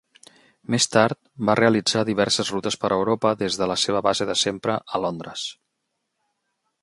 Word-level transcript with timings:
Més 0.75 0.87
tard, 0.93 1.17
va 1.49 1.55
realitzar 1.59 2.01
diverses 2.07 2.49
rutes 2.55 2.79
per 2.85 2.91
Europa 2.97 3.35
des 3.43 3.59
de 3.63 3.67
la 3.73 3.77
seva 3.83 4.03
base 4.09 4.29
de 4.31 4.37
sempre 4.45 4.79
a 4.99 5.03
Londres. 5.07 5.47